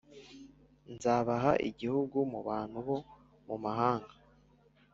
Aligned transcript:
Nzabaha 0.93 1.51
igihugu 1.69 2.17
mu 2.31 2.39
bantu 2.47 2.77
bo 2.87 2.97
mu 3.47 3.55
mahanga 3.63 4.13